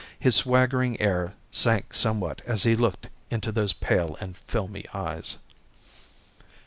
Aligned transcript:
His 0.19 0.35
swaggering 0.35 0.99
air 0.99 1.35
sank 1.51 1.93
somewhat 1.93 2.41
as 2.47 2.63
he 2.63 2.75
looked 2.75 3.09
into 3.29 3.51
those 3.51 3.73
pale 3.73 4.17
and 4.19 4.35
filmy 4.35 4.85
eyes. 4.95 5.37